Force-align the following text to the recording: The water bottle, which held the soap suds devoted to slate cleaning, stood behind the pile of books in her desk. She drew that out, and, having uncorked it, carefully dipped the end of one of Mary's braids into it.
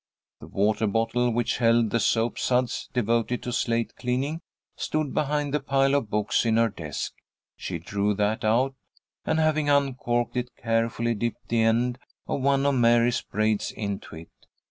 The 0.39 0.47
water 0.47 0.87
bottle, 0.87 1.29
which 1.29 1.59
held 1.59 1.91
the 1.91 1.99
soap 1.99 2.39
suds 2.39 2.89
devoted 2.91 3.43
to 3.43 3.53
slate 3.53 3.95
cleaning, 3.97 4.41
stood 4.75 5.13
behind 5.13 5.53
the 5.53 5.59
pile 5.59 5.93
of 5.93 6.09
books 6.09 6.43
in 6.43 6.57
her 6.57 6.69
desk. 6.69 7.13
She 7.55 7.77
drew 7.77 8.15
that 8.15 8.43
out, 8.43 8.73
and, 9.25 9.37
having 9.37 9.69
uncorked 9.69 10.35
it, 10.35 10.55
carefully 10.57 11.13
dipped 11.13 11.49
the 11.49 11.61
end 11.61 11.99
of 12.25 12.41
one 12.41 12.65
of 12.65 12.73
Mary's 12.73 13.21
braids 13.21 13.69
into 13.69 14.15
it. 14.15 14.31